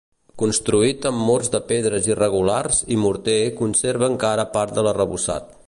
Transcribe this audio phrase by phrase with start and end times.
[0.41, 5.57] Construït amb murs de pedres irregulars i morter conserva encara part de l'arrebossat.